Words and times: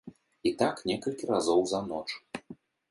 І 0.51 0.53
так 0.61 0.81
некалькі 0.93 1.31
разоў 1.35 1.59
за 1.75 1.79
ноч. 1.93 2.05